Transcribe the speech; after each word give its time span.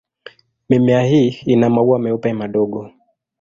Mimea 0.69 1.03
hii 1.05 1.27
ina 1.45 1.69
maua 1.69 1.99
meupe 1.99 2.33
madogo. 2.33 2.91